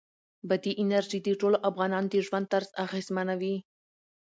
[0.47, 3.55] بادي انرژي د ټولو افغانانو د ژوند طرز اغېزمنوي.